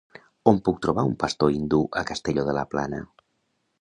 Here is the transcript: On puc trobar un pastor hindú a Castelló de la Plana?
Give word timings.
On 0.51 0.55
puc 0.69 0.79
trobar 0.85 1.03
un 1.09 1.13
pastor 1.23 1.53
hindú 1.57 1.81
a 2.01 2.03
Castelló 2.13 2.47
de 2.49 2.57
la 2.59 2.65
Plana? 2.73 3.03